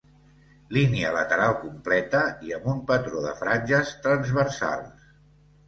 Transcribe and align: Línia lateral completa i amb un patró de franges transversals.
Línia 0.77 1.11
lateral 1.15 1.53
completa 1.65 2.23
i 2.49 2.57
amb 2.59 2.67
un 2.75 2.81
patró 2.89 3.23
de 3.29 3.37
franges 3.45 3.95
transversals. 4.09 5.09